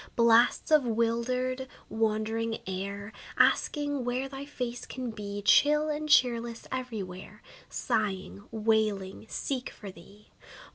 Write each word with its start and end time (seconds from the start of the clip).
Blasts 0.15 0.71
of 0.71 0.83
wildered, 0.83 1.67
wandering 1.87 2.57
air, 2.65 3.13
Asking 3.37 4.03
where 4.03 4.27
thy 4.27 4.45
face 4.47 4.87
can 4.87 5.11
be, 5.11 5.43
Chill 5.43 5.89
and 5.89 6.09
cheerless, 6.09 6.65
every 6.71 7.03
where, 7.03 7.43
Sighing, 7.69 8.45
wailing, 8.49 9.27
seek 9.29 9.69
for 9.69 9.91
thee. 9.91 10.31